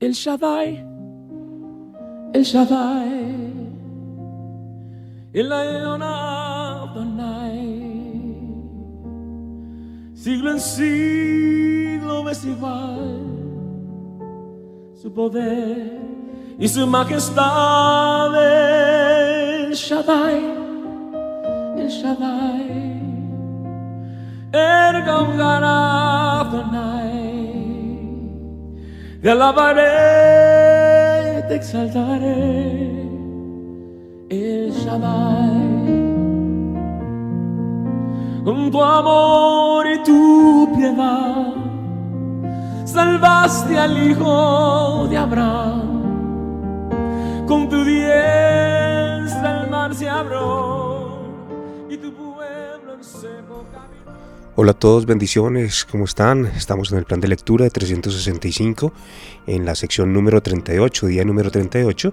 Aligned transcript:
El 0.00 0.12
Shaddai, 0.14 0.82
El 2.32 2.42
Shaddai, 2.42 3.10
El 5.34 5.48
Night. 7.16 7.60
Siglo 10.14 10.52
en 10.52 10.60
siglo 10.60 12.24
ves 12.24 12.46
igual 12.46 13.26
su 14.94 15.12
poder 15.12 16.00
y 16.58 16.66
su 16.66 16.86
majestad. 16.86 18.34
El 19.66 19.74
Shaddai, 19.74 20.44
El 21.76 21.88
Shaddai, 21.88 22.70
El 24.50 25.04
the 26.50 26.64
Night. 26.72 26.89
Te 29.22 29.30
alabaré, 29.30 29.82
te 31.46 31.54
exaltaré, 31.56 32.90
El 34.30 34.72
Shaddai. 34.72 35.60
Con 38.42 38.70
tu 38.70 38.82
amor 38.82 39.86
y 39.86 40.02
tu 40.04 40.72
piedad, 40.74 41.52
salvaste 42.86 43.78
al 43.78 44.10
hijo 44.10 45.06
de 45.10 45.18
Abraham. 45.18 46.88
Con 47.46 47.68
tu 47.68 47.84
diestra 47.84 49.60
el 49.64 49.70
mar 49.70 49.94
se 49.94 50.08
abrió 50.08 51.18
y 51.90 51.98
tu 51.98 52.10
pueblo 52.14 52.94
en 52.94 53.04
seco 53.04 53.66
caminó. 53.70 54.16
Hola 54.62 54.72
a 54.72 54.78
todos, 54.78 55.06
bendiciones, 55.06 55.86
¿cómo 55.86 56.04
están? 56.04 56.44
Estamos 56.44 56.92
en 56.92 56.98
el 56.98 57.06
plan 57.06 57.18
de 57.18 57.28
lectura 57.28 57.64
de 57.64 57.70
365, 57.70 58.92
en 59.46 59.64
la 59.64 59.74
sección 59.74 60.12
número 60.12 60.42
38, 60.42 61.06
día 61.06 61.24
número 61.24 61.50
38. 61.50 62.12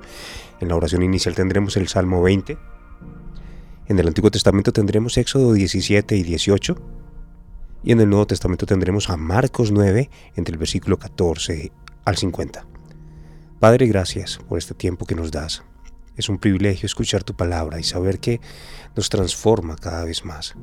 En 0.61 0.69
la 0.69 0.77
oración 0.77 1.03
inicial 1.03 1.35
tendremos 1.35 1.75
el 1.75 1.89
Salmo 1.89 2.21
20. 2.21 2.57
En 3.89 3.99
el 3.99 4.07
Antiguo 4.07 4.31
Testamento 4.31 4.71
tendremos 4.71 5.17
Éxodo 5.17 5.51
17 5.51 6.15
y 6.15 6.23
18. 6.23 6.77
Y 7.83 7.91
en 7.91 7.99
el 7.99 8.09
Nuevo 8.09 8.27
Testamento 8.27 8.65
tendremos 8.65 9.09
a 9.09 9.17
Marcos 9.17 9.73
9, 9.73 10.09
entre 10.37 10.53
el 10.53 10.57
versículo 10.57 10.97
14 10.97 11.73
al 12.05 12.15
50. 12.15 12.65
Padre, 13.59 13.87
gracias 13.87 14.39
por 14.47 14.57
este 14.57 14.73
tiempo 14.73 15.05
que 15.05 15.15
nos 15.15 15.31
das. 15.31 15.63
Es 16.15 16.29
un 16.29 16.37
privilegio 16.37 16.85
escuchar 16.85 17.25
tu 17.25 17.33
palabra 17.33 17.77
y 17.77 17.83
saber 17.83 18.19
que 18.19 18.39
nos 18.95 19.09
transforma 19.09 19.75
cada 19.75 20.05
vez 20.05 20.23
más. 20.23 20.55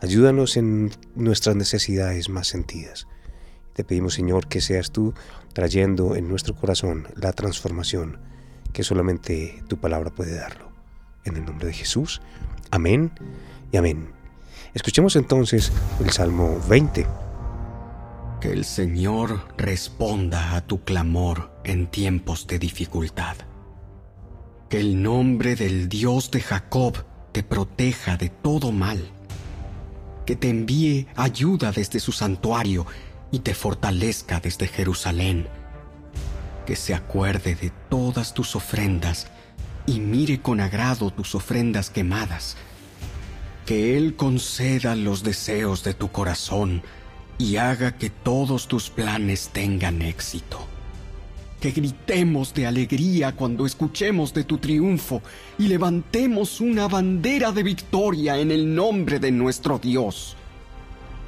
Ayúdanos 0.00 0.56
en 0.56 0.90
nuestras 1.16 1.56
necesidades 1.56 2.28
más 2.28 2.46
sentidas. 2.46 3.08
Te 3.74 3.84
pedimos, 3.84 4.14
Señor, 4.14 4.46
que 4.48 4.60
seas 4.60 4.92
tú 4.92 5.14
trayendo 5.52 6.14
en 6.14 6.28
nuestro 6.28 6.54
corazón 6.54 7.08
la 7.16 7.32
transformación 7.32 8.18
que 8.72 8.84
solamente 8.84 9.62
tu 9.68 9.78
palabra 9.78 10.10
puede 10.10 10.36
darlo. 10.36 10.70
En 11.24 11.36
el 11.36 11.44
nombre 11.44 11.66
de 11.66 11.72
Jesús. 11.72 12.20
Amén 12.70 13.10
y 13.72 13.76
amén. 13.76 14.12
Escuchemos 14.72 15.16
entonces 15.16 15.72
el 16.00 16.10
Salmo 16.10 16.60
20. 16.68 17.06
Que 18.40 18.52
el 18.52 18.64
Señor 18.64 19.48
responda 19.56 20.54
a 20.54 20.60
tu 20.60 20.84
clamor 20.84 21.50
en 21.64 21.88
tiempos 21.88 22.46
de 22.46 22.60
dificultad. 22.60 23.36
Que 24.68 24.78
el 24.78 25.02
nombre 25.02 25.56
del 25.56 25.88
Dios 25.88 26.30
de 26.30 26.40
Jacob 26.40 27.04
te 27.32 27.42
proteja 27.42 28.16
de 28.16 28.28
todo 28.28 28.70
mal. 28.70 29.17
Que 30.28 30.36
te 30.36 30.50
envíe 30.50 31.06
ayuda 31.16 31.72
desde 31.72 32.00
su 32.00 32.12
santuario 32.12 32.84
y 33.32 33.38
te 33.38 33.54
fortalezca 33.54 34.40
desde 34.40 34.68
Jerusalén. 34.68 35.48
Que 36.66 36.76
se 36.76 36.92
acuerde 36.92 37.54
de 37.54 37.72
todas 37.88 38.34
tus 38.34 38.54
ofrendas 38.54 39.28
y 39.86 40.00
mire 40.00 40.42
con 40.42 40.60
agrado 40.60 41.10
tus 41.10 41.34
ofrendas 41.34 41.88
quemadas. 41.88 42.58
Que 43.64 43.96
Él 43.96 44.16
conceda 44.16 44.94
los 44.96 45.22
deseos 45.22 45.82
de 45.82 45.94
tu 45.94 46.12
corazón 46.12 46.82
y 47.38 47.56
haga 47.56 47.96
que 47.96 48.10
todos 48.10 48.68
tus 48.68 48.90
planes 48.90 49.48
tengan 49.54 50.02
éxito. 50.02 50.67
Que 51.60 51.72
gritemos 51.72 52.54
de 52.54 52.66
alegría 52.66 53.34
cuando 53.34 53.66
escuchemos 53.66 54.32
de 54.32 54.44
tu 54.44 54.58
triunfo 54.58 55.22
y 55.58 55.66
levantemos 55.66 56.60
una 56.60 56.86
bandera 56.86 57.50
de 57.50 57.64
victoria 57.64 58.38
en 58.38 58.52
el 58.52 58.74
nombre 58.74 59.18
de 59.18 59.32
nuestro 59.32 59.78
Dios. 59.78 60.36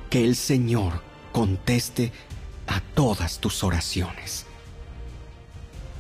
Que 0.09 0.25
el 0.25 0.37
Señor 0.37 1.03
conteste 1.33 2.13
a 2.69 2.81
todas 2.81 3.41
tus 3.41 3.65
oraciones. 3.65 4.47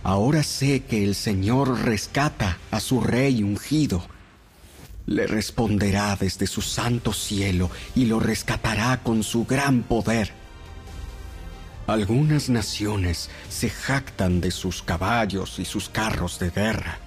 Ahora 0.02 0.42
sé 0.42 0.84
que 0.84 1.04
el 1.04 1.14
Señor 1.14 1.80
rescata 1.84 2.58
a 2.70 2.80
su 2.80 3.00
rey 3.00 3.42
ungido. 3.42 4.02
Le 5.06 5.26
responderá 5.26 6.16
desde 6.16 6.46
su 6.46 6.62
santo 6.62 7.12
cielo 7.12 7.70
y 7.94 8.06
lo 8.06 8.20
rescatará 8.20 9.02
con 9.02 9.22
su 9.22 9.44
gran 9.44 9.82
poder. 9.82 10.39
Algunas 11.90 12.48
naciones 12.48 13.30
se 13.48 13.68
jactan 13.68 14.40
de 14.40 14.52
sus 14.52 14.80
caballos 14.80 15.58
y 15.58 15.64
sus 15.64 15.88
carros 15.88 16.38
de 16.38 16.50
guerra, 16.50 17.00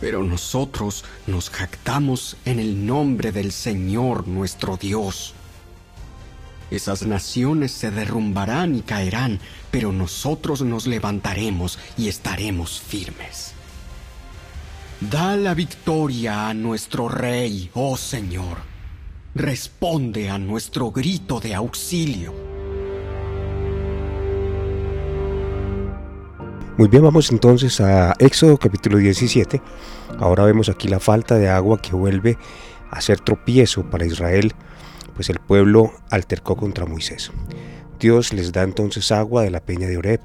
pero 0.00 0.22
nosotros 0.22 1.04
nos 1.26 1.50
jactamos 1.50 2.36
en 2.44 2.60
el 2.60 2.86
nombre 2.86 3.32
del 3.32 3.50
Señor 3.50 4.28
nuestro 4.28 4.76
Dios. 4.76 5.34
Esas 6.70 7.02
naciones 7.02 7.72
se 7.72 7.90
derrumbarán 7.90 8.76
y 8.76 8.82
caerán, 8.82 9.40
pero 9.72 9.90
nosotros 9.90 10.62
nos 10.62 10.86
levantaremos 10.86 11.80
y 11.98 12.06
estaremos 12.06 12.80
firmes. 12.80 13.52
Da 15.00 15.34
la 15.34 15.54
victoria 15.54 16.48
a 16.50 16.54
nuestro 16.54 17.08
Rey, 17.08 17.68
oh 17.74 17.96
Señor. 17.96 18.58
Responde 19.34 20.30
a 20.30 20.38
nuestro 20.38 20.92
grito 20.92 21.40
de 21.40 21.56
auxilio. 21.56 22.43
Muy 26.76 26.88
bien, 26.88 27.04
vamos 27.04 27.30
entonces 27.30 27.80
a 27.80 28.14
Éxodo 28.18 28.56
capítulo 28.58 28.98
17. 28.98 29.62
Ahora 30.18 30.44
vemos 30.44 30.68
aquí 30.68 30.88
la 30.88 30.98
falta 30.98 31.36
de 31.36 31.48
agua 31.48 31.80
que 31.80 31.94
vuelve 31.94 32.36
a 32.90 33.00
ser 33.00 33.20
tropiezo 33.20 33.88
para 33.88 34.06
Israel, 34.06 34.52
pues 35.14 35.30
el 35.30 35.38
pueblo 35.38 35.92
altercó 36.10 36.56
contra 36.56 36.84
Moisés. 36.84 37.30
Dios 38.00 38.32
les 38.32 38.50
da 38.50 38.64
entonces 38.64 39.12
agua 39.12 39.44
de 39.44 39.52
la 39.52 39.60
peña 39.60 39.86
de 39.86 39.98
Oreb. 39.98 40.20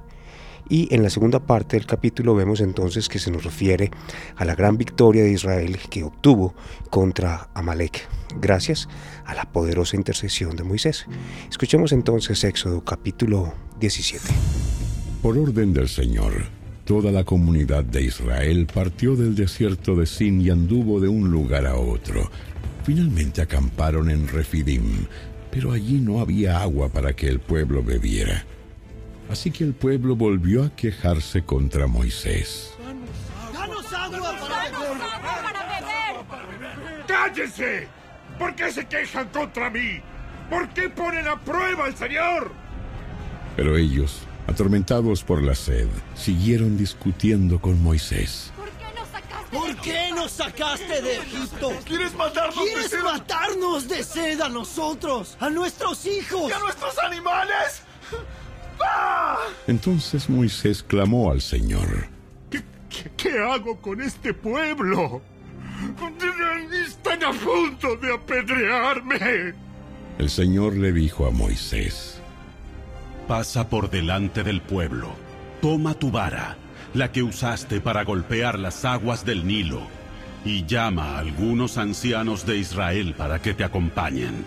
Y 0.68 0.92
en 0.94 1.04
la 1.04 1.12
segunda 1.12 1.40
parte 1.40 1.78
del 1.78 1.86
capítulo 1.86 2.34
vemos 2.34 2.62
entonces 2.62 3.10
que 3.10 3.20
se 3.20 3.30
nos 3.30 3.44
refiere 3.44 3.92
a 4.36 4.44
la 4.44 4.56
gran 4.56 4.76
victoria 4.76 5.24
de 5.24 5.32
Israel 5.32 5.78
que 5.88 6.04
obtuvo 6.04 6.56
contra 6.90 7.50
Amalek, 7.54 8.08
gracias 8.40 8.90
a 9.26 9.36
la 9.36 9.46
poderosa 9.46 9.98
intercesión 9.98 10.56
de 10.56 10.64
Moisés. 10.64 11.06
Escuchemos 11.48 11.92
entonces 11.92 12.44
Éxodo 12.44 12.84
capítulo 12.84 13.54
17. 13.80 14.89
Por 15.22 15.38
orden 15.38 15.74
del 15.74 15.90
Señor, 15.90 16.46
toda 16.86 17.12
la 17.12 17.26
comunidad 17.26 17.84
de 17.84 18.04
Israel 18.04 18.66
partió 18.74 19.18
del 19.18 19.36
desierto 19.36 19.96
de 19.96 20.06
Sin 20.06 20.40
y 20.40 20.50
anduvo 20.50 21.02
de 21.02 21.10
un 21.10 21.30
lugar 21.30 21.66
a 21.66 21.76
otro. 21.76 22.32
Finalmente 22.86 23.42
acamparon 23.42 24.10
en 24.10 24.30
Refidim, 24.30 25.08
pero 25.52 25.74
allí 25.74 26.00
no 26.00 26.22
había 26.22 26.62
agua 26.62 26.88
para 26.88 27.14
que 27.14 27.28
el 27.28 27.42
pueblo 27.42 27.84
bebiera. 27.84 28.46
Así 29.30 29.52
que 29.52 29.66
el 29.66 29.74
pueblo 29.74 30.16
volvió 30.16 30.64
a 30.64 30.74
quejarse 30.74 31.44
contra 31.44 31.86
Moisés. 31.86 32.74
¡Danos 33.54 33.92
agua 33.92 34.38
para 34.40 34.70
beber! 36.46 37.06
¡Cállense! 37.08 37.90
¿Por 38.40 38.56
qué 38.56 38.72
se 38.72 38.88
quejan 38.88 39.28
contra 39.28 39.70
mí? 39.70 40.00
¿Por 40.50 40.70
qué 40.70 40.90
ponen 40.90 41.28
a 41.28 41.38
prueba 41.38 41.88
al 41.88 41.96
Señor? 41.96 42.54
Pero 43.58 43.76
ellos, 43.76 44.22
atormentados 44.50 45.24
por 45.24 45.44
la 45.44 45.56
sed, 45.56 45.88
siguieron 46.16 46.78
discutiendo 46.78 47.60
con 47.60 47.82
Moisés. 47.82 48.52
¿Por 48.58 48.70
qué 48.72 48.86
nos 48.96 49.08
sacaste? 49.10 49.58
¿Por 49.58 49.76
qué 49.82 50.12
nos 50.14 50.32
sacaste 50.32 51.02
de 51.02 51.18
Egipto? 51.18 51.72
¿Quieres 51.86 52.14
matarnos 52.16 52.56
de 52.66 52.72
¿Quieres 52.72 52.90
sed? 52.92 53.04
matarnos 53.04 53.88
de 53.88 54.04
sed 54.04 54.42
a 54.42 54.50
nosotros, 54.50 55.38
a 55.40 55.50
nuestros 55.50 56.06
hijos? 56.06 56.50
¿Y 56.50 56.54
a 56.54 56.60
nuestros 56.60 56.98
animales? 57.00 57.84
¡Ah! 58.84 59.38
Entonces 59.68 60.30
Moisés 60.30 60.84
clamó 60.84 61.32
al 61.32 61.42
Señor. 61.42 62.08
¿Qué, 62.50 62.64
qué, 62.90 63.12
qué 63.18 63.40
hago 63.40 63.80
con 63.82 64.02
este 64.02 64.34
pueblo? 64.34 65.22
Están 66.86 67.24
a 67.24 67.32
punto 67.32 67.96
de 67.98 68.14
apedrearme. 68.14 69.54
El 70.18 70.30
Señor 70.30 70.76
le 70.76 70.92
dijo 70.92 71.26
a 71.26 71.32
Moisés, 71.32 72.19
Pasa 73.30 73.70
por 73.70 73.92
delante 73.92 74.44
del 74.44 74.60
pueblo. 74.60 75.12
Toma 75.62 75.94
tu 75.94 76.10
vara, 76.10 76.58
la 76.96 77.12
que 77.12 77.22
usaste 77.22 77.80
para 77.80 78.04
golpear 78.04 78.58
las 78.58 78.86
aguas 78.86 79.24
del 79.24 79.46
Nilo, 79.46 79.84
y 80.44 80.66
llama 80.66 81.12
a 81.12 81.20
algunos 81.20 81.78
ancianos 81.78 82.48
de 82.48 82.58
Israel 82.58 83.14
para 83.16 83.40
que 83.40 83.54
te 83.54 83.64
acompañen. 83.64 84.46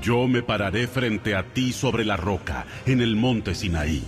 Yo 0.00 0.26
me 0.28 0.40
pararé 0.40 0.86
frente 0.86 1.34
a 1.34 1.42
ti 1.42 1.74
sobre 1.74 2.06
la 2.06 2.16
roca, 2.16 2.64
en 2.86 3.02
el 3.02 3.16
monte 3.16 3.54
Sinaí. 3.54 4.02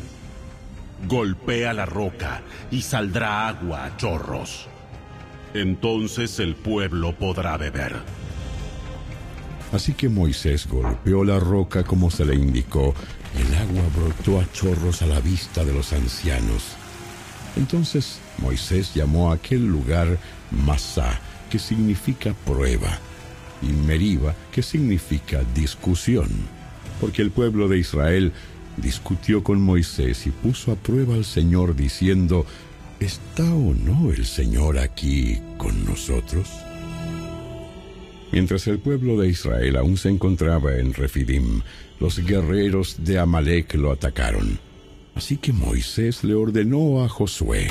golpea 1.06 1.74
la 1.74 1.84
roca 1.84 2.40
y 2.70 2.80
saldrá 2.80 3.46
agua 3.46 3.84
a 3.84 3.96
chorros. 3.98 4.68
Entonces 5.52 6.40
el 6.40 6.54
pueblo 6.56 7.14
podrá 7.14 7.58
beber. 7.58 7.96
Así 9.70 9.92
que 9.92 10.08
Moisés 10.08 10.66
golpeó 10.66 11.24
la 11.24 11.38
roca 11.38 11.84
como 11.84 12.10
se 12.10 12.24
le 12.24 12.34
indicó, 12.34 12.94
el 13.38 13.54
agua 13.54 13.82
brotó 13.94 14.40
a 14.40 14.52
chorros 14.52 15.02
a 15.02 15.06
la 15.06 15.20
vista 15.20 15.64
de 15.64 15.72
los 15.72 15.92
ancianos. 15.92 16.76
Entonces 17.56 18.18
Moisés 18.38 18.94
llamó 18.94 19.30
a 19.30 19.34
aquel 19.34 19.66
lugar 19.66 20.18
Masá, 20.50 21.20
que 21.50 21.58
significa 21.58 22.34
prueba, 22.44 22.98
y 23.62 23.66
Meriba, 23.66 24.34
que 24.52 24.62
significa 24.62 25.42
discusión, 25.54 26.28
porque 27.00 27.22
el 27.22 27.30
pueblo 27.30 27.68
de 27.68 27.78
Israel 27.78 28.32
discutió 28.76 29.42
con 29.42 29.60
Moisés 29.60 30.26
y 30.26 30.30
puso 30.30 30.72
a 30.72 30.76
prueba 30.76 31.14
al 31.14 31.24
Señor 31.24 31.76
diciendo, 31.76 32.46
¿está 32.98 33.44
o 33.44 33.74
no 33.74 34.10
el 34.12 34.26
Señor 34.26 34.78
aquí 34.78 35.38
con 35.58 35.84
nosotros? 35.84 36.48
Mientras 38.32 38.66
el 38.66 38.78
pueblo 38.78 39.20
de 39.20 39.28
Israel 39.28 39.76
aún 39.76 39.96
se 39.96 40.08
encontraba 40.08 40.76
en 40.76 40.94
Refidim, 40.94 41.62
los 41.98 42.18
guerreros 42.18 42.96
de 43.04 43.18
Amalek 43.18 43.74
lo 43.74 43.90
atacaron. 43.90 44.58
Así 45.14 45.36
que 45.36 45.52
Moisés 45.52 46.22
le 46.24 46.34
ordenó 46.34 47.04
a 47.04 47.08
Josué, 47.08 47.68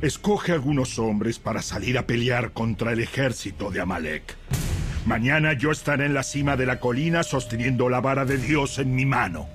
Escoge 0.00 0.52
algunos 0.52 1.00
hombres 1.00 1.40
para 1.40 1.60
salir 1.60 1.98
a 1.98 2.06
pelear 2.06 2.52
contra 2.52 2.92
el 2.92 3.00
ejército 3.00 3.72
de 3.72 3.80
Amalek. 3.80 4.36
Mañana 5.06 5.54
yo 5.54 5.72
estaré 5.72 6.06
en 6.06 6.14
la 6.14 6.22
cima 6.22 6.56
de 6.56 6.66
la 6.66 6.78
colina 6.78 7.24
sosteniendo 7.24 7.88
la 7.88 8.00
vara 8.00 8.24
de 8.24 8.36
Dios 8.36 8.78
en 8.78 8.94
mi 8.94 9.06
mano. 9.06 9.48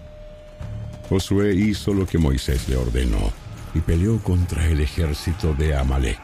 Josué 1.08 1.54
hizo 1.56 1.94
lo 1.94 2.06
que 2.06 2.18
Moisés 2.18 2.68
le 2.68 2.76
ordenó 2.76 3.32
y 3.74 3.80
peleó 3.80 4.20
contra 4.20 4.68
el 4.68 4.82
ejército 4.82 5.54
de 5.54 5.78
Amalek. 5.78 6.20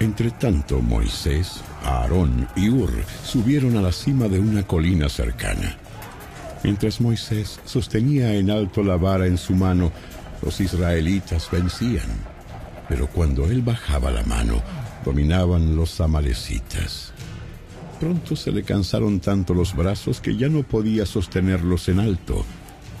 Entretanto, 0.00 0.80
Moisés, 0.82 1.62
Aarón 1.82 2.48
y 2.56 2.68
Ur 2.68 2.90
subieron 3.24 3.76
a 3.76 3.82
la 3.82 3.92
cima 3.92 4.28
de 4.28 4.38
una 4.38 4.66
colina 4.66 5.08
cercana. 5.08 5.76
Mientras 6.62 7.00
Moisés 7.00 7.60
sostenía 7.64 8.34
en 8.34 8.50
alto 8.50 8.82
la 8.82 8.96
vara 8.96 9.26
en 9.26 9.38
su 9.38 9.54
mano, 9.54 9.92
los 10.42 10.60
israelitas 10.60 11.48
vencían. 11.50 12.08
Pero 12.88 13.06
cuando 13.06 13.46
él 13.46 13.62
bajaba 13.62 14.10
la 14.10 14.22
mano, 14.24 14.62
dominaban 15.04 15.76
los 15.76 16.00
amalecitas. 16.00 17.12
Pronto 17.98 18.34
se 18.34 18.50
le 18.50 18.62
cansaron 18.62 19.20
tanto 19.20 19.54
los 19.54 19.74
brazos 19.74 20.20
que 20.20 20.36
ya 20.36 20.48
no 20.48 20.62
podía 20.62 21.06
sostenerlos 21.06 21.88
en 21.88 22.00
alto. 22.00 22.44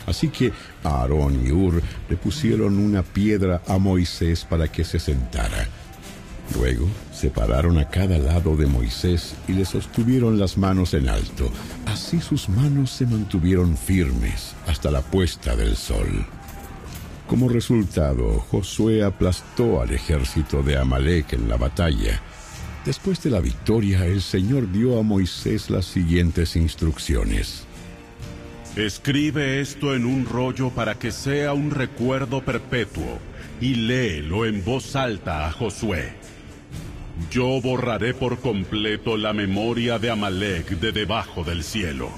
Así 0.06 0.28
que 0.28 0.52
Aarón 0.84 1.46
y 1.46 1.52
Ur 1.52 1.82
le 2.08 2.16
pusieron 2.16 2.78
una 2.78 3.02
piedra 3.02 3.62
a 3.66 3.78
Moisés 3.78 4.44
para 4.44 4.68
que 4.68 4.84
se 4.84 4.98
sentara. 4.98 5.68
Luego 6.54 6.88
separaron 7.12 7.78
a 7.78 7.88
cada 7.88 8.18
lado 8.18 8.56
de 8.56 8.66
Moisés 8.66 9.34
y 9.46 9.52
le 9.52 9.64
sostuvieron 9.64 10.38
las 10.38 10.58
manos 10.58 10.94
en 10.94 11.08
alto. 11.08 11.50
Así 11.86 12.20
sus 12.20 12.48
manos 12.48 12.90
se 12.90 13.06
mantuvieron 13.06 13.76
firmes 13.76 14.54
hasta 14.66 14.90
la 14.90 15.00
puesta 15.00 15.54
del 15.54 15.76
sol. 15.76 16.26
Como 17.26 17.48
resultado, 17.48 18.40
Josué 18.50 19.04
aplastó 19.04 19.80
al 19.80 19.92
ejército 19.92 20.62
de 20.62 20.76
Amalek 20.76 21.34
en 21.34 21.48
la 21.48 21.56
batalla. 21.56 22.20
Después 22.84 23.22
de 23.22 23.30
la 23.30 23.40
victoria, 23.40 24.04
el 24.06 24.20
Señor 24.20 24.72
dio 24.72 24.98
a 24.98 25.02
Moisés 25.02 25.70
las 25.70 25.84
siguientes 25.84 26.56
instrucciones. 26.56 27.64
Escribe 28.74 29.60
esto 29.60 29.94
en 29.94 30.06
un 30.06 30.26
rollo 30.26 30.70
para 30.70 30.94
que 30.94 31.12
sea 31.12 31.52
un 31.52 31.70
recuerdo 31.70 32.42
perpetuo 32.42 33.18
y 33.60 33.74
léelo 33.74 34.46
en 34.46 34.64
voz 34.64 34.96
alta 34.96 35.46
a 35.46 35.52
Josué. 35.52 36.19
Yo 37.30 37.60
borraré 37.60 38.14
por 38.14 38.38
completo 38.40 39.16
la 39.16 39.32
memoria 39.32 39.98
de 39.98 40.10
Amalek 40.10 40.68
de 40.80 40.92
debajo 40.92 41.44
del 41.44 41.62
cielo. 41.62 42.10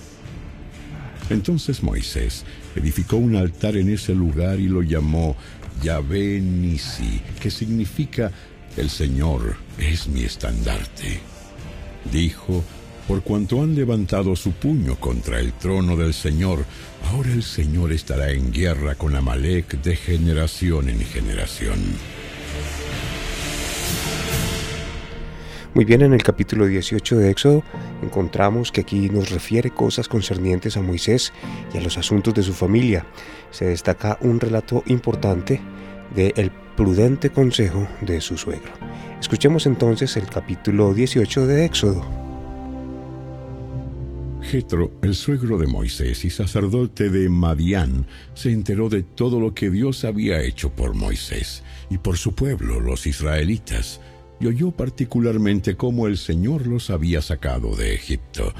Entonces 1.30 1.82
Moisés 1.82 2.44
edificó 2.76 3.16
un 3.16 3.36
altar 3.36 3.76
en 3.76 3.90
ese 3.90 4.14
lugar 4.14 4.60
y 4.60 4.68
lo 4.68 4.82
llamó 4.82 5.36
Yahvé 5.82 6.40
Nisi, 6.40 7.20
que 7.40 7.50
significa 7.50 8.30
el 8.76 8.90
Señor 8.90 9.56
es 9.78 10.08
mi 10.08 10.22
estandarte. 10.22 11.20
Dijo, 12.10 12.64
por 13.08 13.22
cuanto 13.22 13.62
han 13.62 13.74
levantado 13.74 14.36
su 14.36 14.52
puño 14.52 14.96
contra 14.96 15.40
el 15.40 15.52
trono 15.52 15.96
del 15.96 16.14
Señor, 16.14 16.64
ahora 17.10 17.32
el 17.32 17.42
Señor 17.42 17.92
estará 17.92 18.30
en 18.30 18.52
guerra 18.52 18.94
con 18.94 19.14
Amalek 19.16 19.82
de 19.82 19.96
generación 19.96 20.88
en 20.88 21.00
generación. 21.00 21.78
Muy 25.74 25.86
bien, 25.86 26.02
en 26.02 26.12
el 26.12 26.22
capítulo 26.22 26.66
18 26.66 27.16
de 27.16 27.30
Éxodo 27.30 27.62
encontramos 28.02 28.70
que 28.70 28.82
aquí 28.82 29.08
nos 29.08 29.30
refiere 29.30 29.70
cosas 29.70 30.06
concernientes 30.06 30.76
a 30.76 30.82
Moisés 30.82 31.32
y 31.72 31.78
a 31.78 31.80
los 31.80 31.96
asuntos 31.96 32.34
de 32.34 32.42
su 32.42 32.52
familia. 32.52 33.06
Se 33.50 33.64
destaca 33.64 34.18
un 34.20 34.38
relato 34.38 34.82
importante 34.84 35.62
del 36.14 36.52
prudente 36.76 37.30
consejo 37.30 37.88
de 38.02 38.20
su 38.20 38.36
suegro. 38.36 38.70
Escuchemos 39.18 39.64
entonces 39.64 40.14
el 40.18 40.26
capítulo 40.26 40.92
18 40.92 41.46
de 41.46 41.64
Éxodo. 41.64 42.04
Jetro, 44.42 44.92
el 45.00 45.14
suegro 45.14 45.56
de 45.56 45.68
Moisés 45.68 46.26
y 46.26 46.30
sacerdote 46.30 47.08
de 47.08 47.30
Madián, 47.30 48.06
se 48.34 48.52
enteró 48.52 48.90
de 48.90 49.04
todo 49.04 49.40
lo 49.40 49.54
que 49.54 49.70
Dios 49.70 50.04
había 50.04 50.42
hecho 50.42 50.68
por 50.68 50.94
Moisés 50.94 51.62
y 51.88 51.96
por 51.96 52.18
su 52.18 52.34
pueblo, 52.34 52.78
los 52.78 53.06
israelitas 53.06 54.00
y 54.42 54.46
oyó 54.46 54.72
particularmente 54.72 55.76
cómo 55.76 56.08
el 56.08 56.18
Señor 56.18 56.66
los 56.66 56.90
había 56.90 57.22
sacado 57.22 57.76
de 57.76 57.94
Egipto. 57.94 58.52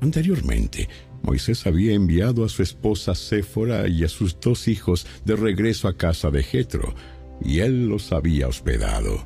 Anteriormente, 0.00 0.88
Moisés 1.22 1.64
había 1.64 1.94
enviado 1.94 2.44
a 2.44 2.48
su 2.48 2.62
esposa 2.64 3.14
Séfora 3.14 3.86
y 3.86 4.02
a 4.02 4.08
sus 4.08 4.40
dos 4.40 4.66
hijos 4.66 5.06
de 5.24 5.36
regreso 5.36 5.86
a 5.86 5.96
casa 5.96 6.32
de 6.32 6.42
Jetro, 6.42 6.92
y 7.40 7.60
él 7.60 7.86
los 7.86 8.10
había 8.10 8.48
hospedado. 8.48 9.24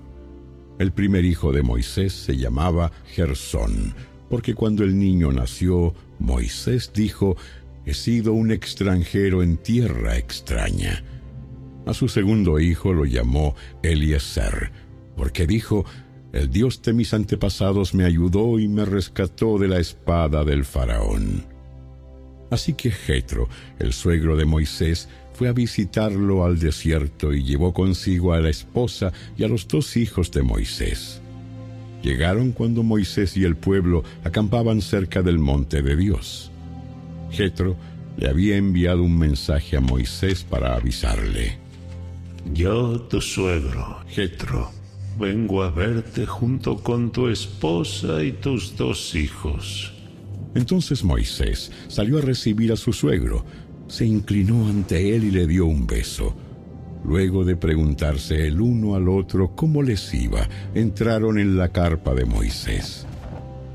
El 0.78 0.92
primer 0.92 1.24
hijo 1.24 1.50
de 1.50 1.62
Moisés 1.62 2.12
se 2.12 2.36
llamaba 2.36 2.92
Gersón, 3.14 3.94
porque 4.28 4.54
cuando 4.54 4.84
el 4.84 4.98
niño 4.98 5.32
nació, 5.32 5.94
Moisés 6.18 6.92
dijo, 6.94 7.38
he 7.86 7.94
sido 7.94 8.34
un 8.34 8.50
extranjero 8.50 9.42
en 9.42 9.56
tierra 9.56 10.18
extraña. 10.18 11.02
A 11.86 11.94
su 11.94 12.08
segundo 12.08 12.60
hijo 12.60 12.92
lo 12.92 13.06
llamó 13.06 13.54
Eliezer, 13.82 14.72
porque 15.16 15.46
dijo, 15.46 15.84
el 16.32 16.50
Dios 16.50 16.82
de 16.82 16.92
mis 16.92 17.14
antepasados 17.14 17.94
me 17.94 18.04
ayudó 18.04 18.58
y 18.58 18.68
me 18.68 18.84
rescató 18.84 19.58
de 19.58 19.68
la 19.68 19.78
espada 19.78 20.44
del 20.44 20.64
faraón. 20.64 21.44
Así 22.50 22.74
que 22.74 22.90
Jetro, 22.90 23.48
el 23.78 23.92
suegro 23.92 24.36
de 24.36 24.44
Moisés, 24.44 25.08
fue 25.32 25.48
a 25.48 25.52
visitarlo 25.52 26.44
al 26.44 26.58
desierto 26.58 27.34
y 27.34 27.42
llevó 27.42 27.72
consigo 27.72 28.32
a 28.32 28.40
la 28.40 28.50
esposa 28.50 29.12
y 29.36 29.44
a 29.44 29.48
los 29.48 29.66
dos 29.66 29.96
hijos 29.96 30.30
de 30.30 30.42
Moisés. 30.42 31.20
Llegaron 32.02 32.52
cuando 32.52 32.82
Moisés 32.82 33.36
y 33.36 33.44
el 33.44 33.56
pueblo 33.56 34.04
acampaban 34.22 34.80
cerca 34.80 35.22
del 35.22 35.38
monte 35.38 35.82
de 35.82 35.96
Dios. 35.96 36.52
Jetro 37.30 37.76
le 38.16 38.28
había 38.28 38.56
enviado 38.56 39.02
un 39.02 39.18
mensaje 39.18 39.76
a 39.76 39.80
Moisés 39.80 40.44
para 40.44 40.76
avisarle. 40.76 41.58
Yo, 42.54 43.00
tu 43.02 43.20
suegro, 43.20 43.98
Jetro, 44.08 44.70
vengo 45.18 45.62
a 45.62 45.70
verte 45.70 46.26
junto 46.26 46.76
con 46.76 47.10
tu 47.10 47.28
esposa 47.28 48.22
y 48.22 48.32
tus 48.32 48.76
dos 48.76 49.14
hijos. 49.14 49.92
Entonces 50.54 51.04
Moisés 51.04 51.70
salió 51.88 52.18
a 52.18 52.22
recibir 52.22 52.72
a 52.72 52.76
su 52.76 52.92
suegro, 52.92 53.44
se 53.88 54.06
inclinó 54.06 54.68
ante 54.68 55.14
él 55.14 55.24
y 55.24 55.30
le 55.30 55.46
dio 55.46 55.66
un 55.66 55.86
beso. 55.86 56.34
Luego 57.04 57.44
de 57.44 57.56
preguntarse 57.56 58.46
el 58.46 58.60
uno 58.60 58.94
al 58.94 59.08
otro 59.08 59.54
cómo 59.54 59.82
les 59.82 60.12
iba, 60.14 60.48
entraron 60.74 61.38
en 61.38 61.56
la 61.56 61.68
carpa 61.68 62.14
de 62.14 62.24
Moisés. 62.24 63.06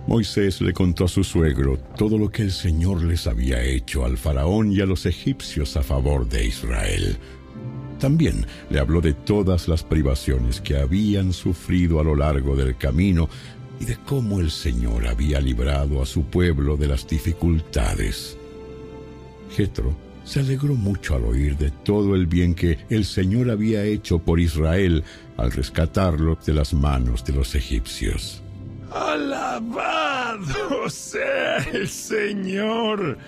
Moisés 0.07 0.59
le 0.61 0.73
contó 0.73 1.05
a 1.05 1.07
su 1.07 1.23
suegro 1.23 1.77
todo 1.95 2.17
lo 2.17 2.29
que 2.29 2.41
el 2.41 2.51
Señor 2.51 3.03
les 3.03 3.27
había 3.27 3.63
hecho 3.63 4.03
al 4.03 4.17
faraón 4.17 4.71
y 4.71 4.81
a 4.81 4.85
los 4.85 5.05
egipcios 5.05 5.77
a 5.77 5.83
favor 5.83 6.27
de 6.27 6.47
Israel. 6.47 7.17
También 8.01 8.47
le 8.71 8.79
habló 8.79 8.99
de 8.99 9.13
todas 9.13 9.67
las 9.67 9.83
privaciones 9.83 10.59
que 10.59 10.75
habían 10.75 11.33
sufrido 11.33 11.99
a 11.99 12.03
lo 12.03 12.15
largo 12.15 12.55
del 12.55 12.75
camino 12.75 13.29
y 13.79 13.85
de 13.85 13.95
cómo 14.07 14.39
el 14.39 14.49
Señor 14.49 15.05
había 15.05 15.39
librado 15.39 16.01
a 16.01 16.07
su 16.07 16.23
pueblo 16.23 16.77
de 16.77 16.87
las 16.87 17.07
dificultades. 17.07 18.35
Jetro 19.55 19.95
se 20.23 20.39
alegró 20.39 20.73
mucho 20.73 21.15
al 21.15 21.25
oír 21.25 21.55
de 21.57 21.69
todo 21.69 22.15
el 22.15 22.25
bien 22.25 22.55
que 22.55 22.79
el 22.89 23.05
Señor 23.05 23.51
había 23.51 23.83
hecho 23.83 24.17
por 24.17 24.39
Israel 24.39 25.03
al 25.37 25.51
rescatarlo 25.51 26.39
de 26.43 26.55
las 26.55 26.73
manos 26.73 27.23
de 27.23 27.33
los 27.33 27.53
egipcios. 27.53 28.41
Alabado 28.91 30.89
sea 30.89 31.57
el 31.71 31.87
Señor, 31.87 33.19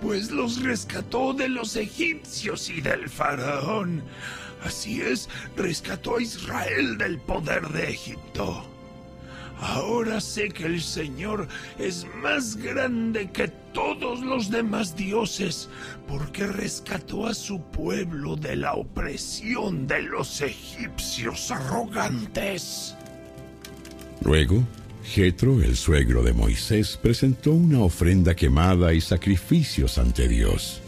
pues 0.00 0.30
los 0.30 0.62
rescató 0.62 1.32
de 1.32 1.48
los 1.48 1.76
egipcios 1.76 2.70
y 2.70 2.80
del 2.80 3.08
faraón. 3.08 4.02
Así 4.64 5.00
es, 5.00 5.28
rescató 5.56 6.16
a 6.16 6.22
Israel 6.22 6.98
del 6.98 7.18
poder 7.18 7.68
de 7.68 7.90
Egipto. 7.90 8.64
Ahora 9.58 10.20
sé 10.20 10.50
que 10.50 10.66
el 10.66 10.82
Señor 10.82 11.48
es 11.78 12.06
más 12.22 12.56
grande 12.56 13.30
que 13.30 13.48
todos 13.72 14.20
los 14.20 14.50
demás 14.50 14.94
dioses, 14.96 15.68
porque 16.06 16.46
rescató 16.46 17.26
a 17.26 17.34
su 17.34 17.60
pueblo 17.60 18.36
de 18.36 18.56
la 18.56 18.74
opresión 18.74 19.86
de 19.86 20.02
los 20.02 20.42
egipcios 20.42 21.50
arrogantes. 21.50 22.94
Luego, 24.22 24.62
Jetro, 25.06 25.62
el 25.62 25.76
suegro 25.76 26.22
de 26.22 26.32
Moisés, 26.32 26.98
presentó 27.00 27.52
una 27.52 27.80
ofrenda 27.80 28.34
quemada 28.34 28.92
y 28.92 29.00
sacrificios 29.00 29.98
ante 29.98 30.28
Dios. 30.28 30.80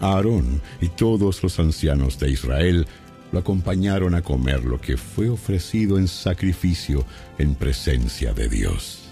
Aarón 0.00 0.60
y 0.80 0.88
todos 0.88 1.42
los 1.42 1.58
ancianos 1.58 2.18
de 2.18 2.30
Israel 2.30 2.86
lo 3.32 3.38
acompañaron 3.38 4.14
a 4.14 4.22
comer 4.22 4.64
lo 4.64 4.80
que 4.80 4.96
fue 4.96 5.28
ofrecido 5.28 5.98
en 5.98 6.08
sacrificio 6.08 7.04
en 7.38 7.54
presencia 7.54 8.32
de 8.32 8.48
Dios. 8.48 9.04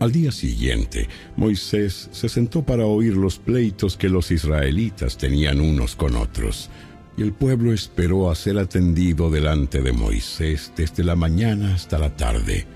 Al 0.00 0.10
día 0.10 0.32
siguiente, 0.32 1.08
Moisés 1.36 2.08
se 2.12 2.28
sentó 2.28 2.62
para 2.62 2.86
oír 2.86 3.16
los 3.16 3.38
pleitos 3.38 3.96
que 3.96 4.08
los 4.08 4.30
israelitas 4.30 5.16
tenían 5.16 5.60
unos 5.60 5.94
con 5.94 6.16
otros, 6.16 6.68
y 7.16 7.22
el 7.22 7.32
pueblo 7.32 7.72
esperó 7.72 8.30
a 8.30 8.34
ser 8.34 8.58
atendido 8.58 9.30
delante 9.30 9.80
de 9.80 9.92
Moisés 9.92 10.72
desde 10.76 11.04
la 11.04 11.14
mañana 11.14 11.74
hasta 11.74 11.98
la 11.98 12.14
tarde. 12.16 12.66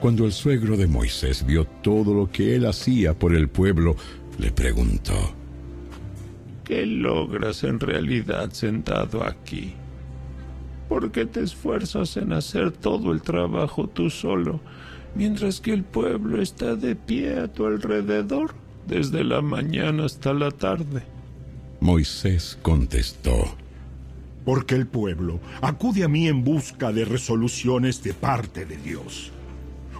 Cuando 0.00 0.26
el 0.26 0.32
suegro 0.32 0.76
de 0.76 0.86
Moisés 0.86 1.44
vio 1.44 1.64
todo 1.64 2.14
lo 2.14 2.30
que 2.30 2.54
él 2.54 2.66
hacía 2.66 3.18
por 3.18 3.34
el 3.34 3.48
pueblo, 3.48 3.96
le 4.38 4.52
preguntó, 4.52 5.14
¿Qué 6.64 6.84
logras 6.84 7.64
en 7.64 7.80
realidad 7.80 8.50
sentado 8.52 9.24
aquí? 9.24 9.72
¿Por 10.88 11.10
qué 11.10 11.24
te 11.24 11.42
esfuerzas 11.42 12.16
en 12.16 12.32
hacer 12.32 12.72
todo 12.72 13.12
el 13.12 13.22
trabajo 13.22 13.88
tú 13.88 14.10
solo, 14.10 14.60
mientras 15.14 15.60
que 15.60 15.72
el 15.72 15.84
pueblo 15.84 16.40
está 16.40 16.76
de 16.76 16.94
pie 16.94 17.38
a 17.40 17.48
tu 17.48 17.66
alrededor 17.66 18.54
desde 18.86 19.24
la 19.24 19.40
mañana 19.40 20.04
hasta 20.04 20.32
la 20.34 20.50
tarde? 20.50 21.17
Moisés 21.80 22.58
contestó, 22.62 23.56
Porque 24.44 24.74
el 24.74 24.86
pueblo 24.86 25.40
acude 25.60 26.04
a 26.04 26.08
mí 26.08 26.26
en 26.26 26.42
busca 26.42 26.92
de 26.92 27.04
resoluciones 27.04 28.02
de 28.02 28.14
parte 28.14 28.64
de 28.64 28.76
Dios. 28.76 29.30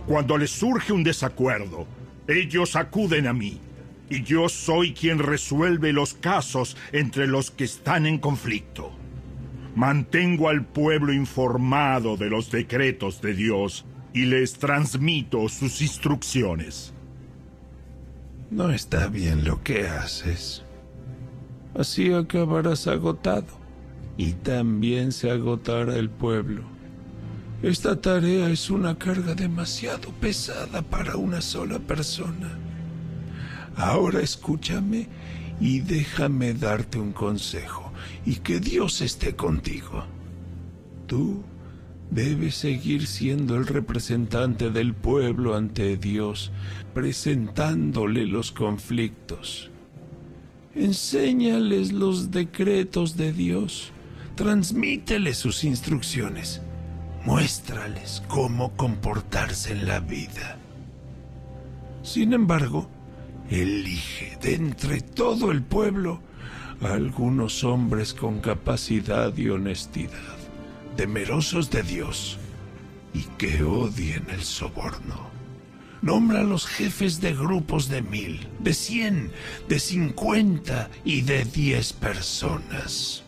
Cuando 0.06 0.38
les 0.38 0.50
surge 0.50 0.92
un 0.92 1.04
desacuerdo, 1.04 1.87
ellos 2.26 2.75
acuden 2.76 3.26
a 3.26 3.32
mí 3.32 3.61
y 4.11 4.23
yo 4.23 4.49
soy 4.49 4.94
quien 4.94 5.18
resuelve 5.18 5.92
los 5.92 6.14
casos 6.14 6.76
entre 6.92 7.26
los 7.26 7.50
que 7.50 7.64
están 7.64 8.06
en 8.06 8.18
conflicto. 8.18 8.90
Mantengo 9.76 10.49
al 10.49 10.64
pueblo 10.64 11.12
informado 11.12 12.16
de 12.16 12.30
los 12.30 12.50
decretos 12.50 13.20
de 13.20 13.35
Dios 13.35 13.85
y 14.12 14.25
les 14.25 14.54
transmito 14.54 15.49
sus 15.49 15.80
instrucciones. 15.82 16.92
No 18.50 18.70
está 18.70 19.08
bien 19.08 19.44
lo 19.44 19.62
que 19.62 19.87
haces. 19.87 20.64
Así 21.78 22.12
acabarás 22.12 22.88
agotado 22.88 23.47
y 24.16 24.32
también 24.32 25.12
se 25.12 25.30
agotará 25.30 25.97
el 25.97 26.11
pueblo. 26.11 26.62
Esta 27.62 28.00
tarea 28.00 28.50
es 28.50 28.68
una 28.68 28.99
carga 28.99 29.37
demasiado 29.37 30.11
pesada 30.20 30.82
para 30.82 31.16
una 31.16 31.40
sola 31.40 31.78
persona. 31.78 32.58
Ahora 33.76 34.20
escúchame 34.20 35.06
y 35.61 35.78
déjame 35.78 36.52
darte 36.52 36.99
un 36.99 37.12
consejo 37.12 37.92
y 38.26 38.37
que 38.37 38.58
Dios 38.58 39.00
esté 39.00 39.37
contigo. 39.37 40.04
Tú 41.06 41.44
debes 42.11 42.56
seguir 42.56 43.06
siendo 43.06 43.54
el 43.54 43.68
representante 43.68 44.70
del 44.70 44.94
pueblo 44.94 45.54
ante 45.54 45.97
Dios, 45.97 46.50
presentándole 46.92 48.26
los 48.26 48.50
conflictos. 48.50 49.70
Enséñales 50.75 51.92
los 51.92 52.30
decretos 52.30 53.16
de 53.16 53.32
Dios, 53.32 53.90
transmíteles 54.34 55.38
sus 55.38 55.64
instrucciones, 55.64 56.60
muéstrales 57.25 58.22
cómo 58.28 58.76
comportarse 58.76 59.72
en 59.72 59.88
la 59.88 60.00
vida. 60.00 60.58
Sin 62.02 62.32
embargo, 62.32 62.88
elige 63.50 64.37
de 64.42 64.54
entre 64.54 65.00
todo 65.00 65.50
el 65.50 65.62
pueblo 65.62 66.20
a 66.82 66.92
algunos 66.92 67.64
hombres 67.64 68.12
con 68.12 68.40
capacidad 68.40 69.37
y 69.37 69.48
honestidad, 69.48 70.37
temerosos 70.96 71.70
de 71.70 71.82
Dios 71.82 72.38
y 73.14 73.22
que 73.38 73.62
odien 73.62 74.26
el 74.30 74.42
soborno. 74.42 75.27
Nombra 76.02 76.40
a 76.40 76.45
los 76.45 76.67
jefes 76.67 77.21
de 77.21 77.35
grupos 77.35 77.88
de 77.88 78.02
mil, 78.02 78.47
de 78.61 78.73
cien, 78.75 79.33
de 79.69 79.78
cincuenta 79.78 80.90
y 81.05 81.23
de 81.23 81.45
diez 81.45 81.93
personas. 81.93 83.25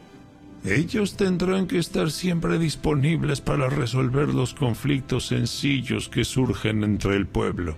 Ellos 0.64 1.16
tendrán 1.16 1.66
que 1.66 1.78
estar 1.78 2.10
siempre 2.10 2.58
disponibles 2.58 3.40
para 3.40 3.68
resolver 3.68 4.28
los 4.28 4.54
conflictos 4.54 5.26
sencillos 5.26 6.08
que 6.08 6.24
surgen 6.24 6.84
entre 6.84 7.16
el 7.16 7.26
pueblo 7.26 7.76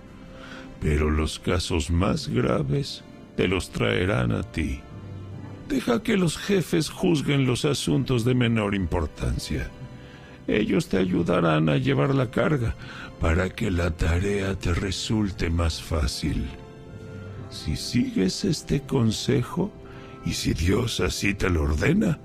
pero 0.83 1.09
los 1.09 1.39
casos 1.39 1.89
más 1.89 2.27
graves 2.27 3.03
te 3.37 3.47
los 3.47 3.69
traerán 3.69 4.33
a 4.33 4.43
ti. 4.43 4.81
Deja 5.69 6.03
que 6.03 6.17
los 6.17 6.37
jefes 6.37 6.89
juzguen 6.89 7.47
los 7.47 7.63
asuntos 7.63 8.25
de 8.25 8.35
menor 8.35 8.75
importancia. 8.75 9.71
Ellos 10.45 10.89
te 10.89 10.97
ayudarán 10.97 11.69
a 11.69 11.77
llevar 11.77 12.13
la 12.13 12.29
carga 12.29 12.75
para 13.19 13.49
que 13.49 13.71
la 13.71 13.91
tarea 13.91 14.55
te 14.55 14.73
resulte 14.73 15.49
más 15.49 15.81
fácil. 15.81 16.47
Si 17.49 17.75
sigues 17.75 18.45
este 18.45 18.81
consejo, 18.81 19.71
y 20.25 20.33
si 20.33 20.53
Dios 20.53 20.99
así 20.99 21.33
te 21.33 21.49
lo 21.49 21.63
ordena, 21.63 22.19